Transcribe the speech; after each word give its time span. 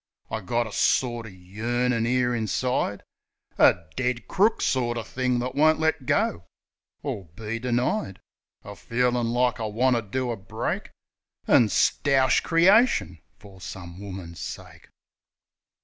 I 0.31 0.41
got 0.41 0.65
a 0.65 0.71
sorter 0.71 1.29
yearnin' 1.29 2.07
'ere 2.07 2.33
inside, 2.33 3.03
A 3.59 3.81
dead 3.95 4.27
crook 4.27 4.59
sorter 4.59 5.03
thing 5.03 5.37
that 5.37 5.53
won't 5.53 5.77
let 5.79 6.07
go 6.07 6.45
Or 7.03 7.25
be 7.35 7.59
denied— 7.59 8.19
A 8.63 8.75
feelin' 8.75 9.27
like 9.29 9.59
I 9.59 9.67
want 9.67 9.97
to 9.97 10.01
do 10.01 10.31
a 10.31 10.35
break, 10.35 10.89
An' 11.47 11.69
stoush 11.69 12.39
creation 12.41 13.21
for 13.37 13.61
some 13.61 13.99
woman's 13.99 14.39
sake. 14.39 14.89